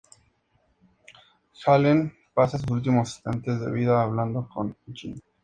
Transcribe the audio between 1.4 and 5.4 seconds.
Galen pasa sus últimos instantes de vida hablando con Jyn.